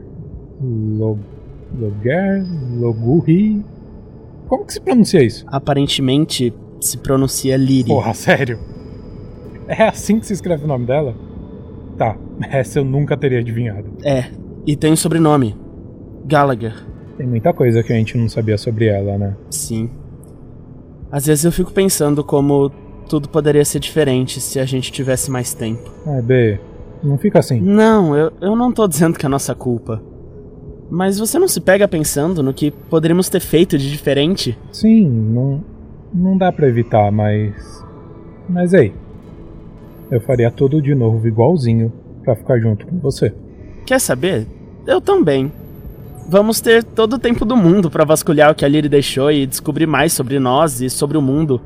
Log, 0.61 1.19
Logar. 1.79 2.45
Logurri. 2.79 3.65
Como 4.49 4.65
que 4.67 4.73
se 4.73 4.81
pronuncia 4.81 5.23
isso? 5.23 5.45
Aparentemente 5.49 6.53
se 6.81 6.99
pronuncia 6.99 7.57
Lily. 7.57 7.89
Porra, 7.89 8.13
sério? 8.15 8.59
É 9.69 9.85
assim 9.85 10.19
que 10.19 10.27
se 10.27 10.33
escreve 10.33 10.65
o 10.65 10.69
nome 10.69 10.87
dela? 10.87 11.15
Tá, 11.97 12.17
essa 12.51 12.79
eu 12.79 12.85
nunca 12.85 13.17
teria 13.17 13.39
adivinhado. 13.41 13.91
É, 14.05 14.27
e 14.67 14.77
tem 14.77 14.93
um 14.93 14.97
sobrenome: 14.97 15.57
Gallagher. 16.25 16.75
Tem 17.17 17.27
muita 17.27 17.53
coisa 17.53 17.83
que 17.83 17.93
a 17.93 17.97
gente 17.97 18.17
não 18.17 18.29
sabia 18.29 18.59
sobre 18.59 18.87
ela, 18.87 19.19
né? 19.19 19.37
Sim. 19.51 19.91
Às 21.11 21.27
vezes 21.27 21.45
eu 21.45 21.53
fico 21.53 21.73
pensando 21.73 22.25
como 22.25 22.71
tudo 23.09 23.29
poderia 23.29 23.65
ser 23.65 23.79
diferente 23.79 24.41
se 24.41 24.59
a 24.59 24.65
gente 24.65 24.91
tivesse 24.91 25.31
mais 25.31 25.53
tempo. 25.53 25.91
É, 26.07 26.23
B, 26.23 26.59
não 27.03 27.19
fica 27.19 27.39
assim. 27.39 27.61
Não, 27.61 28.17
eu, 28.17 28.33
eu 28.41 28.57
não 28.57 28.73
tô 28.73 28.87
dizendo 28.87 29.19
que 29.19 29.27
é 29.27 29.29
nossa 29.29 29.55
culpa. 29.55 30.03
Mas 30.91 31.19
você 31.19 31.39
não 31.39 31.49
se 31.49 31.61
pega 31.61 31.89
pensando 31.89 32.43
no 32.43 32.53
que 32.53 32.71
poderíamos 32.71 33.29
ter 33.29 33.41
feito 33.41 33.79
de 33.79 33.91
diferente? 33.91 34.59
Sim, 34.71 35.09
não, 35.09 35.65
não 36.13 36.37
dá 36.37 36.53
para 36.53 36.69
evitar, 36.69 37.11
mas. 37.11 37.83
Mas 38.49 38.75
ei, 38.75 38.93
eu 40.11 40.21
faria 40.21 40.51
tudo 40.51 40.83
de 40.83 40.95
novo 40.95 41.27
igualzinho 41.27 41.91
para 42.23 42.37
ficar 42.37 42.59
junto 42.59 42.87
com 42.87 42.99
você. 42.99 43.35
Quer 43.87 44.01
saber? 44.01 44.47
Eu 44.87 45.01
também. 45.01 45.51
Vamos 46.29 46.61
ter 46.61 46.85
todo 46.85 47.15
o 47.15 47.19
tempo 47.19 47.45
do 47.45 47.57
mundo 47.57 47.91
para 47.91 48.05
vasculhar 48.05 48.51
o 48.51 48.55
que 48.55 48.65
a 48.65 48.69
Lily 48.69 48.89
deixou 48.89 49.31
e 49.33 49.47
descobrir 49.47 49.87
mais 49.87 50.13
sobre 50.13 50.39
nós 50.39 50.81
e 50.81 50.89
sobre 50.89 51.17
o 51.17 51.23
mundo. 51.23 51.61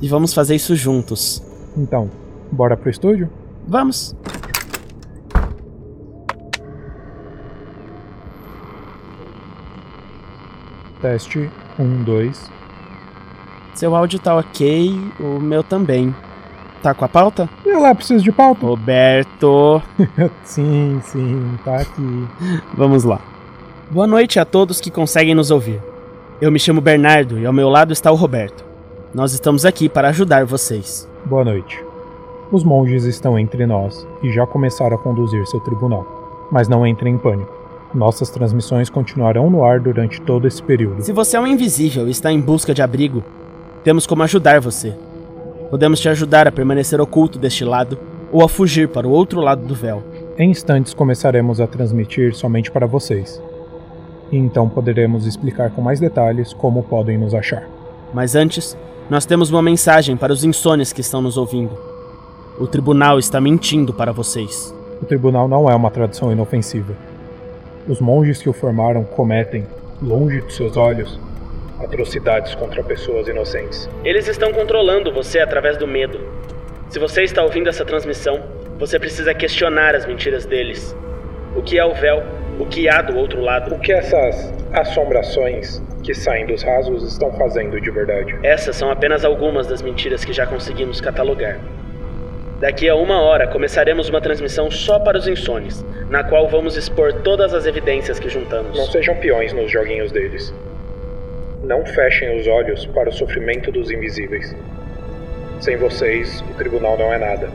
E 0.00 0.08
vamos 0.08 0.34
fazer 0.34 0.54
isso 0.54 0.74
juntos. 0.74 1.42
Então, 1.76 2.10
bora 2.50 2.76
pro 2.76 2.90
estúdio? 2.90 3.28
Vamos. 3.66 4.14
Teste 11.00 11.50
1, 11.78 12.04
2. 12.04 12.50
Seu 13.74 13.94
áudio 13.94 14.18
tá 14.18 14.36
ok, 14.36 14.98
o 15.20 15.38
meu 15.38 15.62
também. 15.62 16.14
Tá 16.82 16.94
com 16.94 17.04
a 17.04 17.08
pauta? 17.08 17.48
Eu 17.64 17.80
lá 17.80 17.94
preciso 17.94 18.22
de 18.24 18.32
pauta. 18.32 18.64
Roberto. 18.64 19.82
sim, 20.44 21.00
sim, 21.02 21.58
tá 21.64 21.76
aqui. 21.78 22.28
Vamos 22.74 23.04
lá. 23.04 23.20
Boa 23.90 24.06
noite 24.06 24.38
a 24.40 24.44
todos 24.44 24.80
que 24.80 24.90
conseguem 24.90 25.34
nos 25.34 25.50
ouvir. 25.50 25.80
Eu 26.40 26.50
me 26.50 26.58
chamo 26.58 26.80
Bernardo 26.80 27.38
e 27.38 27.46
ao 27.46 27.52
meu 27.52 27.68
lado 27.68 27.92
está 27.92 28.10
o 28.10 28.14
Roberto. 28.14 28.64
Nós 29.14 29.32
estamos 29.32 29.64
aqui 29.64 29.88
para 29.88 30.08
ajudar 30.08 30.44
vocês. 30.44 31.08
Boa 31.24 31.44
noite. 31.44 31.85
Os 32.50 32.62
monges 32.62 33.04
estão 33.04 33.36
entre 33.36 33.66
nós 33.66 34.06
e 34.22 34.30
já 34.30 34.46
começaram 34.46 34.94
a 34.94 34.98
conduzir 34.98 35.44
seu 35.46 35.58
tribunal. 35.58 36.46
Mas 36.50 36.68
não 36.68 36.86
entrem 36.86 37.14
em 37.14 37.18
pânico. 37.18 37.52
Nossas 37.92 38.30
transmissões 38.30 38.88
continuarão 38.88 39.50
no 39.50 39.64
ar 39.64 39.80
durante 39.80 40.20
todo 40.20 40.46
esse 40.46 40.62
período. 40.62 41.02
Se 41.02 41.12
você 41.12 41.36
é 41.36 41.40
um 41.40 41.46
invisível 41.46 42.06
e 42.06 42.12
está 42.12 42.30
em 42.30 42.40
busca 42.40 42.72
de 42.72 42.82
abrigo, 42.82 43.24
temos 43.82 44.06
como 44.06 44.22
ajudar 44.22 44.60
você. 44.60 44.94
Podemos 45.70 45.98
te 45.98 46.08
ajudar 46.08 46.46
a 46.46 46.52
permanecer 46.52 47.00
oculto 47.00 47.36
deste 47.36 47.64
lado 47.64 47.98
ou 48.30 48.44
a 48.44 48.48
fugir 48.48 48.88
para 48.88 49.08
o 49.08 49.10
outro 49.10 49.40
lado 49.40 49.66
do 49.66 49.74
véu. 49.74 50.04
Em 50.38 50.50
instantes 50.50 50.94
começaremos 50.94 51.60
a 51.60 51.66
transmitir 51.66 52.32
somente 52.32 52.70
para 52.70 52.86
vocês. 52.86 53.42
E 54.30 54.36
então 54.36 54.68
poderemos 54.68 55.26
explicar 55.26 55.70
com 55.70 55.82
mais 55.82 55.98
detalhes 55.98 56.52
como 56.52 56.84
podem 56.84 57.18
nos 57.18 57.34
achar. 57.34 57.68
Mas 58.14 58.36
antes, 58.36 58.76
nós 59.10 59.26
temos 59.26 59.50
uma 59.50 59.62
mensagem 59.62 60.16
para 60.16 60.32
os 60.32 60.44
insones 60.44 60.92
que 60.92 61.00
estão 61.00 61.20
nos 61.20 61.36
ouvindo. 61.36 61.95
O 62.58 62.66
tribunal 62.66 63.18
está 63.18 63.38
mentindo 63.38 63.92
para 63.92 64.12
vocês. 64.12 64.74
O 65.02 65.04
tribunal 65.04 65.46
não 65.46 65.68
é 65.68 65.74
uma 65.74 65.90
tradição 65.90 66.32
inofensiva. 66.32 66.94
Os 67.86 68.00
monges 68.00 68.40
que 68.40 68.48
o 68.48 68.52
formaram 68.54 69.04
cometem, 69.04 69.66
longe 70.02 70.40
de 70.40 70.54
seus 70.54 70.74
olhos, 70.74 71.20
atrocidades 71.78 72.54
contra 72.54 72.82
pessoas 72.82 73.28
inocentes. 73.28 73.86
Eles 74.02 74.26
estão 74.26 74.54
controlando 74.54 75.12
você 75.12 75.38
através 75.38 75.76
do 75.76 75.86
medo. 75.86 76.18
Se 76.88 76.98
você 76.98 77.24
está 77.24 77.42
ouvindo 77.42 77.68
essa 77.68 77.84
transmissão, 77.84 78.42
você 78.78 78.98
precisa 78.98 79.34
questionar 79.34 79.94
as 79.94 80.06
mentiras 80.06 80.46
deles. 80.46 80.96
O 81.54 81.60
que 81.60 81.78
é 81.78 81.84
o 81.84 81.92
véu? 81.92 82.22
O 82.58 82.64
que 82.64 82.88
há 82.88 83.02
do 83.02 83.18
outro 83.18 83.42
lado? 83.42 83.74
O 83.74 83.78
que 83.78 83.92
essas 83.92 84.50
assombrações 84.72 85.82
que 86.02 86.14
saem 86.14 86.46
dos 86.46 86.62
rasos 86.62 87.02
estão 87.02 87.30
fazendo 87.32 87.78
de 87.78 87.90
verdade? 87.90 88.34
Essas 88.42 88.76
são 88.76 88.90
apenas 88.90 89.26
algumas 89.26 89.66
das 89.66 89.82
mentiras 89.82 90.24
que 90.24 90.32
já 90.32 90.46
conseguimos 90.46 91.02
catalogar. 91.02 91.60
Daqui 92.60 92.88
a 92.88 92.94
uma 92.94 93.20
hora 93.20 93.46
começaremos 93.46 94.08
uma 94.08 94.18
transmissão 94.18 94.70
só 94.70 94.98
para 94.98 95.18
os 95.18 95.28
insones, 95.28 95.84
na 96.08 96.24
qual 96.24 96.48
vamos 96.48 96.74
expor 96.74 97.12
todas 97.22 97.52
as 97.52 97.66
evidências 97.66 98.18
que 98.18 98.30
juntamos. 98.30 98.78
Não 98.78 98.86
sejam 98.86 99.14
peões 99.16 99.52
nos 99.52 99.70
joguinhos 99.70 100.10
deles. 100.10 100.54
Não 101.62 101.84
fechem 101.84 102.40
os 102.40 102.46
olhos 102.46 102.86
para 102.86 103.10
o 103.10 103.12
sofrimento 103.12 103.70
dos 103.70 103.90
invisíveis. 103.90 104.56
Sem 105.60 105.76
vocês, 105.76 106.42
o 106.50 106.54
tribunal 106.54 106.96
não 106.96 107.12
é 107.12 107.18
nada. 107.18 107.50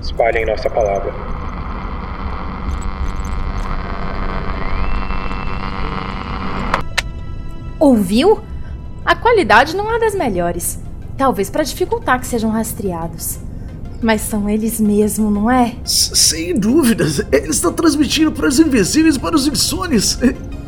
Espalhem 0.00 0.46
nossa 0.46 0.70
palavra. 0.70 1.12
Ouviu? 7.80 8.40
A 9.04 9.16
qualidade 9.16 9.74
não 9.74 9.92
é 9.92 9.98
das 9.98 10.14
melhores. 10.14 10.80
Talvez 11.16 11.50
para 11.50 11.64
dificultar 11.64 12.20
que 12.20 12.26
sejam 12.26 12.50
rastreados. 12.50 13.47
Mas 14.00 14.20
são 14.22 14.48
eles 14.48 14.80
mesmo, 14.80 15.30
não 15.30 15.50
é? 15.50 15.74
S 15.84 16.10
sem 16.14 16.54
dúvidas. 16.54 17.20
Eles 17.32 17.56
estão 17.56 17.72
transmitindo 17.72 18.30
para 18.30 18.46
os 18.46 18.58
invisíveis 18.60 19.18
para 19.18 19.34
os 19.34 19.46
insones. 19.46 20.18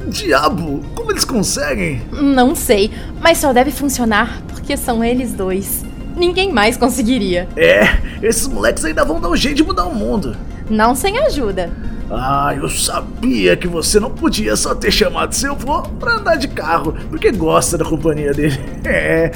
Diabo, 0.08 0.80
como 0.94 1.12
eles 1.12 1.24
conseguem? 1.24 2.02
Não 2.10 2.54
sei, 2.54 2.90
mas 3.20 3.38
só 3.38 3.52
deve 3.52 3.70
funcionar 3.70 4.42
porque 4.48 4.76
são 4.76 5.04
eles 5.04 5.32
dois. 5.32 5.84
Ninguém 6.16 6.52
mais 6.52 6.76
conseguiria. 6.76 7.48
É, 7.56 7.82
esses 8.22 8.48
moleques 8.48 8.84
ainda 8.84 9.04
vão 9.04 9.20
dar 9.20 9.30
um 9.30 9.36
jeito 9.36 9.58
de 9.58 9.64
mudar 9.64 9.86
o 9.86 9.94
mundo. 9.94 10.36
Não 10.68 10.94
sem 10.94 11.18
ajuda. 11.18 11.70
Ah, 12.10 12.52
eu 12.56 12.68
sabia 12.68 13.56
que 13.56 13.68
você 13.68 14.00
não 14.00 14.10
podia 14.10 14.56
só 14.56 14.74
ter 14.74 14.90
chamado 14.90 15.32
seu 15.32 15.52
avô 15.52 15.82
pra 15.82 16.16
andar 16.16 16.36
de 16.36 16.48
carro, 16.48 16.94
porque 17.08 17.30
gosta 17.30 17.78
da 17.78 17.84
companhia 17.84 18.32
dele. 18.32 18.58
É. 18.84 19.30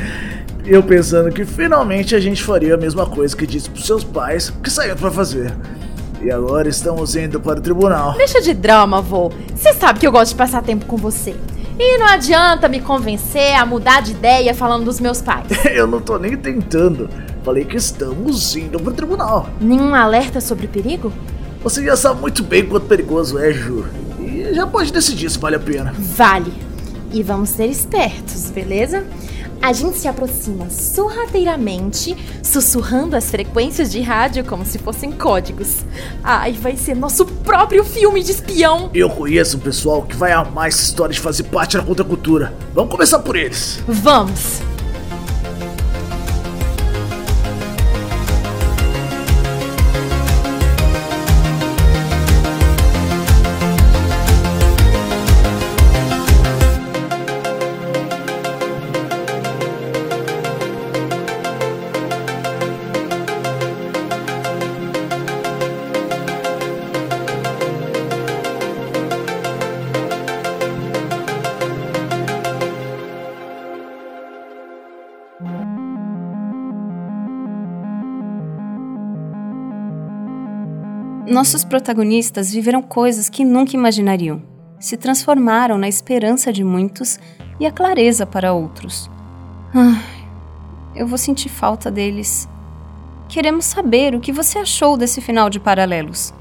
Eu 0.67 0.83
pensando 0.83 1.31
que 1.31 1.45
finalmente 1.45 2.17
a 2.17 2.21
gente 2.21 2.43
faria 2.43 2.75
a 2.75 2.79
mesma 2.79 3.05
coisa 3.05 3.37
que 3.37 3.47
disse 3.47 3.69
pros 3.69 3.87
seus 3.87 4.03
pais 4.03 4.51
que 4.63 4.71
saiu 4.71 4.97
para 4.97 5.11
fazer. 5.11 5.55
E 6.23 6.31
agora 6.31 6.67
estamos 6.71 7.15
indo 7.15 7.39
para 7.39 7.59
o 7.59 7.63
tribunal. 7.63 8.15
Deixa 8.17 8.41
de 8.41 8.55
drama, 8.55 9.03
vô. 9.03 9.31
Você 9.55 9.75
sabe 9.75 10.01
que 10.01 10.07
eu 10.07 10.13
gosto 10.13 10.31
de 10.31 10.37
passar 10.37 10.63
tempo 10.63 10.87
com 10.87 10.97
você. 10.97 11.37
E 11.79 11.99
não 11.99 12.07
adianta 12.07 12.67
me 12.67 12.81
convencer 12.81 13.55
a 13.55 13.67
mudar 13.67 14.01
de 14.01 14.13
ideia 14.13 14.55
falando 14.55 14.87
dos 14.87 14.99
meus 15.01 15.21
pais. 15.21 15.47
eu 15.71 15.87
não 15.87 16.01
tô 16.01 16.17
nem 16.17 16.35
tentando. 16.35 17.11
Falei 17.45 17.67
que 17.67 17.77
estamos 17.77 18.57
indo 18.57 18.81
pro 18.81 18.93
tribunal. 18.93 19.51
Nenhum 19.61 19.95
alerta 19.95 20.41
sobre 20.41 20.65
o 20.65 20.69
perigo? 20.69 21.13
Você 21.63 21.85
já 21.85 21.95
sabe 21.95 22.23
muito 22.23 22.43
bem 22.43 22.65
quanto 22.65 22.87
perigoso 22.87 23.39
é, 23.39 23.53
Ju. 23.53 23.85
E 24.19 24.55
já 24.55 24.67
pode 24.67 24.91
decidir 24.91 25.29
se 25.29 25.39
vale 25.39 25.57
a 25.57 25.61
pena. 25.61 25.93
Vale. 25.99 26.64
E 27.15 27.23
vamos 27.23 27.51
ser 27.51 27.67
espertos, 27.67 28.51
beleza? 28.51 29.07
A 29.63 29.73
gente 29.73 29.97
se 29.97 30.09
aproxima 30.09 30.69
sorrateiramente, 30.69 32.17
sussurrando 32.43 33.15
as 33.15 33.31
frequências 33.31 33.93
de 33.93 34.01
rádio 34.01 34.45
como 34.45 34.67
se 34.67 34.79
fossem 34.79 35.13
códigos. 35.13 35.85
Ai, 36.25 36.55
vai 36.55 36.77
ser 36.77 36.97
nosso 36.97 37.25
próprio 37.25 37.85
filme 37.85 38.21
de 38.21 38.33
espião! 38.33 38.91
Eu 38.93 39.09
conheço 39.09 39.59
um 39.59 39.61
pessoal 39.61 40.03
que 40.03 40.17
vai 40.17 40.33
amar 40.33 40.67
essa 40.67 40.83
história 40.83 41.15
de 41.15 41.21
fazer 41.21 41.45
parte 41.45 41.77
da 41.77 41.85
contracultura. 41.85 42.53
Vamos 42.75 42.91
começar 42.91 43.21
por 43.21 43.37
eles. 43.37 43.79
Vamos! 43.87 44.74
Nossos 81.35 81.65
protagonistas 81.65 82.53
viveram 82.53 82.81
coisas 82.81 83.29
que 83.29 83.45
nunca 83.45 83.75
imaginariam. 83.75 84.41
Se 84.79 84.97
transformaram 84.97 85.77
na 85.77 85.89
esperança 85.89 86.53
de 86.53 86.63
muitos 86.63 87.19
e 87.59 87.67
a 87.67 87.73
clareza 87.73 88.25
para 88.25 88.53
outros. 88.53 89.11
Ai, 89.75 90.01
eu 90.95 91.09
vou 91.09 91.19
sentir 91.19 91.49
falta 91.49 91.91
deles. 91.91 92.49
Queremos 93.29 93.65
saber 93.65 94.15
o 94.15 94.21
que 94.21 94.31
você 94.31 94.61
achou 94.61 94.97
desse 94.97 95.21
final 95.21 95.51
de 95.51 95.59
Paralelos. 95.59 96.33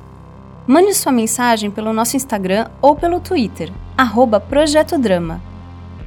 Mande 0.67 0.93
sua 0.93 1.11
mensagem 1.11 1.71
pelo 1.71 1.91
nosso 1.91 2.15
Instagram 2.15 2.69
ou 2.79 2.95
pelo 2.95 3.19
Twitter, 3.19 3.73
arroba 3.97 4.39
Projeto. 4.39 4.93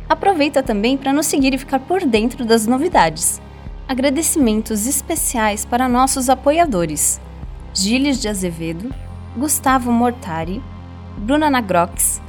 Aproveita 0.08 0.62
também 0.62 0.96
para 0.96 1.12
nos 1.12 1.26
seguir 1.26 1.52
e 1.54 1.58
ficar 1.58 1.80
por 1.80 2.04
dentro 2.04 2.44
das 2.44 2.68
novidades. 2.68 3.42
Agradecimentos 3.88 4.86
especiais 4.86 5.64
para 5.64 5.88
nossos 5.88 6.30
apoiadores. 6.30 7.20
Gilles 7.78 8.18
de 8.18 8.26
Azevedo, 8.26 8.88
Gustavo 9.36 9.92
Mortari, 9.92 10.62
Bruna 11.18 11.50
Nagrox, 11.50 12.22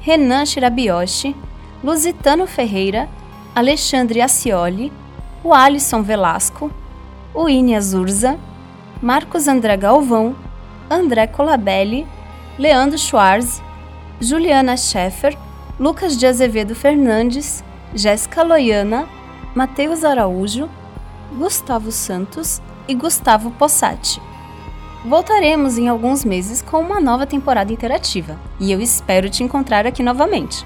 Renan 0.00 0.46
Shirabioshi, 0.46 1.36
Lusitano 1.82 2.46
Ferreira, 2.46 3.06
Alexandre 3.54 4.22
Acioli, 4.22 4.90
o 5.44 5.52
Alisson 5.52 6.02
Velasco, 6.02 6.70
o 7.34 7.50
Ine 7.50 7.76
Azurza, 7.76 8.38
Marcos 9.02 9.46
André 9.46 9.76
Galvão, 9.76 10.34
André 10.88 11.26
Colabelli, 11.26 12.06
Leandro 12.58 12.96
Schwarz, 12.96 13.62
Juliana 14.18 14.74
Scheffer, 14.74 15.36
Lucas 15.78 16.16
de 16.16 16.26
Azevedo 16.26 16.74
Fernandes, 16.74 17.62
Jéssica 17.94 18.42
Loiana, 18.42 19.06
Matheus 19.54 20.02
Araújo, 20.02 20.66
Gustavo 21.36 21.92
Santos 21.92 22.62
e 22.88 22.94
Gustavo 22.94 23.50
Possati. 23.50 24.18
Voltaremos 25.04 25.76
em 25.76 25.86
alguns 25.86 26.24
meses 26.24 26.62
com 26.62 26.80
uma 26.80 26.98
nova 26.98 27.26
temporada 27.26 27.70
interativa 27.70 28.38
e 28.58 28.72
eu 28.72 28.80
espero 28.80 29.28
te 29.28 29.44
encontrar 29.44 29.86
aqui 29.86 30.02
novamente. 30.02 30.64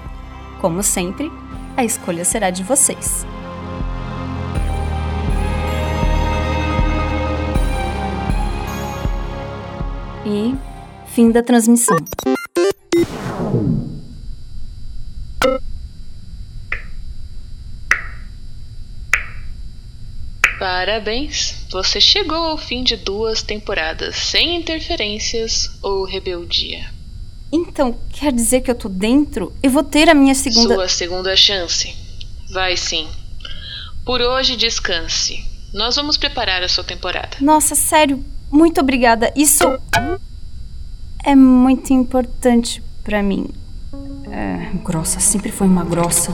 Como 0.61 0.81
sempre, 0.81 1.29
a 1.75 1.83
escolha 1.83 2.23
será 2.23 2.49
de 2.49 2.63
vocês. 2.63 3.25
E 10.25 10.55
fim 11.07 11.31
da 11.31 11.43
transmissão. 11.43 11.97
Parabéns! 20.89 21.67
Você 21.69 22.01
chegou 22.01 22.35
ao 22.35 22.57
fim 22.57 22.83
de 22.83 22.95
duas 22.95 23.43
temporadas 23.43 24.15
sem 24.15 24.55
interferências 24.55 25.69
ou 25.83 26.03
rebeldia. 26.03 26.83
Então, 27.51 27.95
quer 28.11 28.33
dizer 28.33 28.61
que 28.61 28.71
eu 28.71 28.75
tô 28.75 28.89
dentro? 28.89 29.53
Eu 29.61 29.69
vou 29.69 29.83
ter 29.83 30.09
a 30.09 30.15
minha 30.15 30.33
segunda. 30.33 30.73
Sua 30.73 30.87
segunda 30.87 31.35
chance. 31.35 31.95
Vai 32.49 32.75
sim. 32.75 33.07
Por 34.03 34.19
hoje, 34.19 34.55
descanse. 34.55 35.45
Nós 35.71 35.95
vamos 35.95 36.17
preparar 36.17 36.63
a 36.63 36.67
sua 36.67 36.83
temporada. 36.83 37.37
Nossa, 37.39 37.75
sério, 37.75 38.25
muito 38.49 38.81
obrigada. 38.81 39.31
Isso 39.35 39.65
é 41.23 41.35
muito 41.35 41.93
importante 41.93 42.81
para 43.03 43.21
mim. 43.21 43.47
É, 44.31 44.75
grossa, 44.83 45.19
sempre 45.19 45.51
foi 45.51 45.67
uma 45.67 45.83
grossa. 45.83 46.33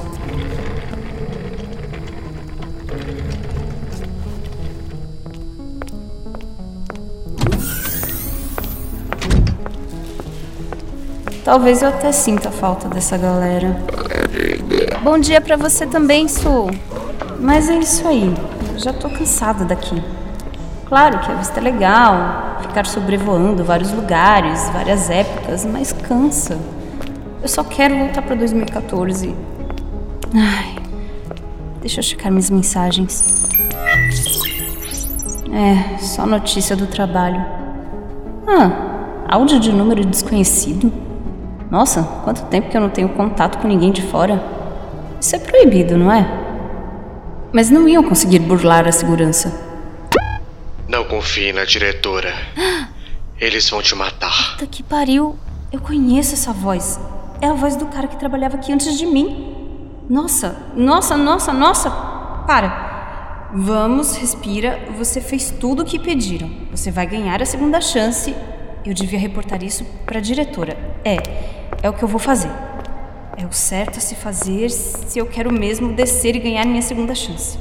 Talvez 11.46 11.84
eu 11.84 11.90
até 11.90 12.12
sinta 12.12 12.50
falta 12.50 12.90
dessa 12.90 13.16
galera. 13.20 13.78
Bom 15.04 15.20
dia 15.20 15.40
para 15.40 15.56
você 15.56 15.86
também, 15.86 16.28
Su. 16.28 16.72
Mas 17.40 17.70
é 17.70 17.76
isso 17.76 18.08
aí. 18.08 18.34
Já 18.78 18.92
tô 18.92 19.08
cansada 19.12 19.64
daqui. 19.64 20.02
Claro 20.88 21.20
que 21.20 21.32
a 21.32 21.36
vista 21.36 21.60
é 21.60 21.64
legal, 21.64 22.58
ficar 22.64 22.88
sobrevoando 22.88 23.64
vários 23.64 23.92
lugares, 23.92 24.68
várias 24.72 25.08
épocas, 25.12 25.64
mas 25.66 25.94
cansa. 25.94 26.58
Eu 27.44 27.48
só 27.48 27.64
quero 27.64 27.96
voltar 27.96 28.24
para 28.24 28.36
2014. 28.36 29.36
Ai. 30.34 30.76
Deixa 31.80 32.00
eu 32.00 32.04
checar 32.04 32.32
minhas 32.32 32.50
mensagens. 32.50 33.46
É, 35.54 36.00
só 36.00 36.26
notícia 36.26 36.76
do 36.76 36.88
trabalho. 36.88 37.46
Ah, 38.48 39.28
áudio 39.30 39.60
de 39.60 39.72
número 39.72 40.04
desconhecido? 40.04 41.05
Nossa, 41.76 42.04
quanto 42.24 42.46
tempo 42.46 42.70
que 42.70 42.78
eu 42.78 42.80
não 42.80 42.90
tenho 42.90 43.10
contato 43.10 43.58
com 43.58 43.68
ninguém 43.68 43.92
de 43.92 44.02
fora. 44.02 44.42
Isso 45.20 45.36
é 45.36 45.40
proibido, 45.40 45.98
não 45.98 46.10
é? 46.10 46.26
Mas 47.52 47.70
não 47.70 47.86
iam 47.86 48.02
conseguir 48.02 48.40
burlar 48.40 48.88
a 48.88 48.94
segurança. 48.94 49.52
Não 50.88 51.04
confie 51.04 51.52
na 51.52 51.66
diretora. 51.66 52.34
Eles 53.38 53.70
vão 53.70 53.82
te 53.82 53.94
matar. 53.94 54.54
Puta 54.54 54.68
que 54.68 54.82
pariu. 54.82 55.36
Eu 55.70 55.82
conheço 55.82 56.34
essa 56.34 56.54
voz. 56.54 56.98
É 57.42 57.48
a 57.48 57.54
voz 57.54 57.76
do 57.76 57.88
cara 57.88 58.08
que 58.08 58.16
trabalhava 58.16 58.56
aqui 58.56 58.72
antes 58.72 58.98
de 58.98 59.06
mim. 59.06 60.00
Nossa, 60.10 60.56
nossa, 60.78 61.18
nossa, 61.18 61.52
nossa. 61.52 61.90
Para. 62.48 63.50
Vamos, 63.54 64.16
respira. 64.16 64.80
Você 64.98 65.20
fez 65.20 65.52
tudo 65.52 65.82
o 65.82 65.86
que 65.86 66.00
pediram. 66.00 66.50
Você 66.72 66.90
vai 66.90 67.06
ganhar 67.06 67.42
a 67.42 67.46
segunda 67.46 67.82
chance 67.82 68.34
eu 68.86 68.94
devia 68.94 69.18
reportar 69.18 69.64
isso 69.64 69.84
para 70.06 70.20
a 70.20 70.22
diretora. 70.22 70.78
É, 71.04 71.18
é 71.82 71.90
o 71.90 71.94
que 71.94 72.04
eu 72.04 72.08
vou 72.08 72.20
fazer. 72.20 72.52
É 73.36 73.46
o 73.46 73.52
certo 73.52 73.98
a 73.98 74.02
se 74.02 74.16
fazer 74.16 74.70
se 74.70 75.18
eu 75.18 75.26
quero 75.26 75.52
mesmo 75.52 75.94
descer 75.94 76.36
e 76.36 76.40
ganhar 76.40 76.66
minha 76.66 76.82
segunda 76.82 77.16
chance. 77.16 77.58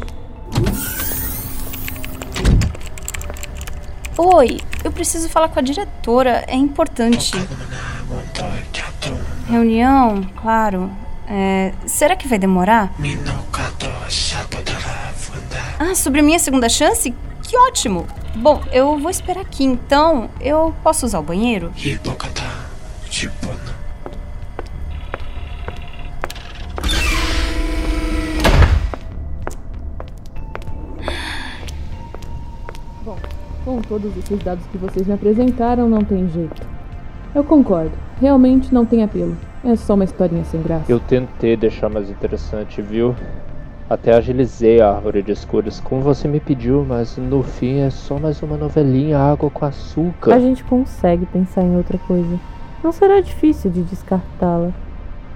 Oi, 4.16 4.60
eu 4.84 4.92
preciso 4.92 5.28
falar 5.28 5.48
com 5.48 5.58
a 5.58 5.62
diretora, 5.62 6.44
é 6.46 6.54
importante. 6.54 7.32
Reunião, 9.48 10.22
claro. 10.36 10.90
É, 11.26 11.72
será 11.86 12.14
que 12.14 12.28
vai 12.28 12.38
demorar? 12.38 12.92
Ah, 15.78 15.94
sobre 15.94 16.22
minha 16.22 16.38
segunda 16.38 16.68
chance? 16.68 17.12
Que 17.54 17.58
ótimo! 17.58 18.04
Bom, 18.34 18.60
eu 18.72 18.98
vou 18.98 19.08
esperar 19.08 19.42
aqui, 19.42 19.62
então 19.62 20.28
eu 20.40 20.74
posso 20.82 21.06
usar 21.06 21.20
o 21.20 21.22
banheiro? 21.22 21.70
Bom, 33.04 33.16
com 33.64 33.80
todos 33.82 34.16
esses 34.16 34.42
dados 34.42 34.66
que 34.72 34.76
vocês 34.76 35.06
me 35.06 35.14
apresentaram, 35.14 35.88
não 35.88 36.02
tem 36.02 36.28
jeito. 36.30 36.60
Eu 37.32 37.44
concordo. 37.44 37.92
Realmente 38.20 38.74
não 38.74 38.84
tem 38.84 39.04
apelo. 39.04 39.36
É 39.64 39.76
só 39.76 39.94
uma 39.94 40.02
historinha 40.02 40.44
sem 40.44 40.60
graça. 40.60 40.90
Eu 40.90 40.98
tentei 40.98 41.56
deixar 41.56 41.88
mais 41.88 42.10
interessante, 42.10 42.82
viu? 42.82 43.14
Até 43.88 44.14
agilizei 44.14 44.80
a 44.80 44.94
árvore 44.94 45.22
de 45.22 45.32
escolhas 45.32 45.78
como 45.78 46.00
você 46.00 46.26
me 46.26 46.40
pediu, 46.40 46.86
mas 46.88 47.18
no 47.18 47.42
fim 47.42 47.80
é 47.80 47.90
só 47.90 48.18
mais 48.18 48.42
uma 48.42 48.56
novelinha 48.56 49.18
água 49.18 49.50
com 49.50 49.64
açúcar. 49.66 50.34
A 50.34 50.40
gente 50.40 50.64
consegue 50.64 51.26
pensar 51.26 51.62
em 51.62 51.76
outra 51.76 51.98
coisa. 51.98 52.40
Não 52.82 52.92
será 52.92 53.20
difícil 53.20 53.70
de 53.70 53.82
descartá-la. 53.82 54.70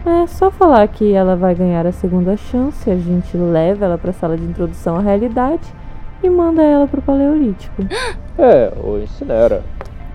É 0.06 0.26
só 0.26 0.50
falar 0.50 0.88
que 0.88 1.12
ela 1.12 1.36
vai 1.36 1.54
ganhar 1.54 1.86
a 1.86 1.92
segunda 1.92 2.38
chance, 2.38 2.90
a 2.90 2.96
gente 2.96 3.36
leva 3.36 3.84
ela 3.84 3.98
pra 3.98 4.12
sala 4.14 4.36
de 4.36 4.44
introdução 4.44 4.96
à 4.96 5.00
realidade 5.00 5.74
e 6.22 6.30
manda 6.30 6.62
ela 6.62 6.86
pro 6.86 7.02
Paleolítico. 7.02 7.82
É, 8.40 8.72
ou 8.84 9.02
incinera. 9.02 9.64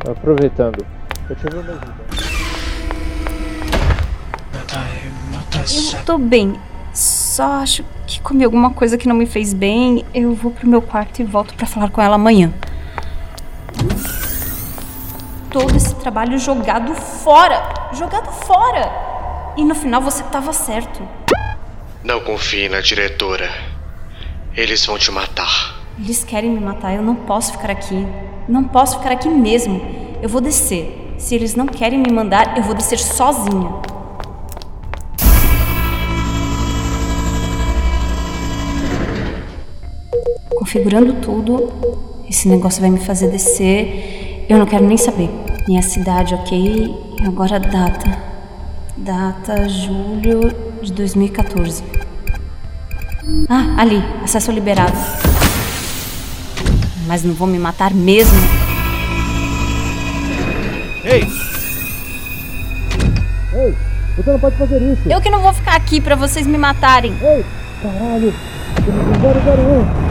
Aproveitando, 0.10 0.78
eu 1.30 1.36
tive 1.36 1.58
uma 1.58 1.64
dúvida. 1.64 1.94
Eu 5.98 6.06
tô 6.06 6.18
bem. 6.18 6.58
Só 7.34 7.46
acho 7.54 7.84
que 8.06 8.22
comi 8.22 8.44
alguma 8.44 8.70
coisa 8.70 8.96
que 8.96 9.08
não 9.08 9.16
me 9.16 9.26
fez 9.26 9.56
bem. 9.56 10.06
Eu 10.14 10.36
vou 10.36 10.52
pro 10.52 10.70
meu 10.70 10.84
quarto 10.84 11.20
e 11.20 11.26
volto 11.26 11.56
pra 11.56 11.66
falar 11.66 11.90
com 11.90 12.00
ela 12.00 12.14
amanhã. 12.14 12.54
Todo 15.50 15.76
esse 15.76 15.96
trabalho 15.96 16.38
jogado 16.38 16.94
fora! 16.94 17.90
Jogado 17.92 18.32
fora! 18.32 18.88
E 19.58 19.66
no 19.66 19.74
final 19.74 20.00
você 20.00 20.22
tava 20.26 20.54
certo. 20.54 21.02
Não 22.04 22.20
confie 22.20 22.70
na 22.70 22.82
diretora. 22.82 23.50
Eles 24.56 24.86
vão 24.86 25.00
te 25.00 25.10
matar. 25.10 25.82
Eles 25.98 26.24
querem 26.24 26.52
me 26.52 26.60
matar, 26.60 26.94
eu 26.94 27.02
não 27.02 27.16
posso 27.16 27.54
ficar 27.54 27.72
aqui. 27.72 28.08
Não 28.48 28.64
posso 28.64 29.00
ficar 29.00 29.12
aqui 29.12 29.28
mesmo. 29.28 29.82
Eu 30.22 30.30
vou 30.30 30.40
descer. 30.40 31.16
Se 31.18 31.34
eles 31.34 31.56
não 31.56 31.66
querem 31.66 31.98
me 31.98 32.12
mandar, 32.12 32.56
eu 32.56 32.62
vou 32.62 32.76
descer 32.76 33.00
sozinha. 33.00 33.93
Configurando 40.64 41.16
tudo, 41.16 41.74
esse 42.30 42.48
negócio 42.48 42.80
vai 42.80 42.90
me 42.90 42.98
fazer 42.98 43.30
descer. 43.30 44.46
Eu 44.48 44.58
não 44.58 44.66
quero 44.66 44.86
nem 44.86 44.96
saber. 44.96 45.30
Minha 45.68 45.82
cidade, 45.82 46.34
ok. 46.34 47.18
Agora 47.26 47.58
a 47.58 47.60
data. 47.60 48.18
Data 48.96 49.68
julho 49.68 50.56
de 50.82 50.94
2014. 50.94 51.84
Ah, 53.50 53.76
ali, 53.78 54.02
acesso 54.24 54.54
liberado. 54.54 54.98
Mas 57.08 57.26
não 57.26 57.34
vão 57.34 57.46
me 57.46 57.60
matar 57.60 57.94
mesmo? 57.94 58.40
Ei! 61.04 61.28
Ei, 63.54 63.76
você 64.16 64.32
não 64.32 64.40
pode 64.40 64.56
fazer 64.56 64.82
isso! 64.82 65.02
Eu 65.10 65.20
que 65.20 65.30
não 65.30 65.42
vou 65.42 65.52
ficar 65.52 65.76
aqui 65.76 66.00
pra 66.00 66.16
vocês 66.16 66.48
me 66.48 66.58
matarem. 66.58 67.12
Ei, 67.22 67.46
caralho! 67.82 68.34
001! 70.00 70.03